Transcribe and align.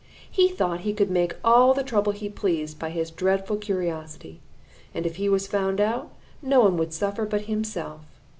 He 0.31 0.47
thought 0.49 0.79
he 0.79 0.93
could 0.95 1.11
make 1.11 1.35
all 1.43 1.75
the 1.75 1.83
trouble 1.83 2.11
he 2.11 2.27
pleased 2.27 2.79
by 2.79 2.89
his 2.89 3.11
dreadful 3.11 3.57
curiosity, 3.57 4.39
and 4.95 5.05
if 5.05 5.17
he 5.17 5.29
was 5.29 5.45
found 5.45 5.79
out, 5.79 6.11
no 6.41 6.59
one 6.61 6.75
would 6.77 6.91
suffer 6.91 7.23
but 7.27 7.41
himself. 7.41 8.01